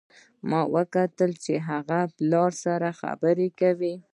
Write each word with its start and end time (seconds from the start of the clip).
ما 0.49 0.61
وکتل 0.75 1.31
چې 1.43 1.53
هغه 1.69 1.99
خپل 2.05 2.11
پلار 2.15 2.51
سره 2.63 2.89
خبرې 3.01 3.47
کوي 3.59 3.95